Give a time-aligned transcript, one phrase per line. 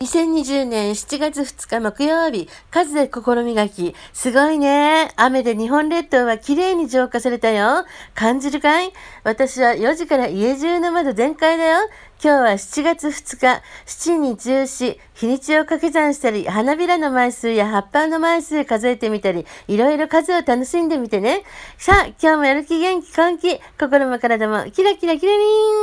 [0.00, 3.96] 2020年7月2日木曜日、数で心磨き。
[4.12, 5.10] すごいね。
[5.16, 7.84] 雨で日本列島は綺麗に浄化されたよ。
[8.14, 8.92] 感じるかい？
[9.24, 11.80] 私は4時から家中の窓全開だよ。
[12.22, 21.42] 今日は7月2日、七に中止、日にちを掛け算したり、花びらの枚数や葉っぱの枚数数えてみたり、いろいろ数を楽しんでみてね。
[21.76, 25.77] さあ、今日もやる気元気歓気、心も体もキラキラキラリーン